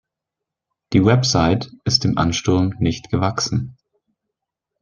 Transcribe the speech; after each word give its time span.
Die 0.93 1.05
Website 1.05 1.69
ist 1.85 2.05
dem 2.05 2.17
Ansturm 2.17 2.73
nicht 2.79 3.11
gewachsen. 3.11 3.77